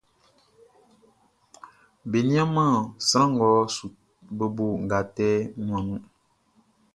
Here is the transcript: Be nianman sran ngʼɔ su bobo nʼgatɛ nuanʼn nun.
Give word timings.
Be 2.09 2.19
nianman 2.29 2.75
sran 3.07 3.27
ngʼɔ 3.33 3.53
su 3.75 3.85
bobo 4.37 4.65
nʼgatɛ 4.85 5.29
nuanʼn 5.65 5.87
nun. 5.91 6.03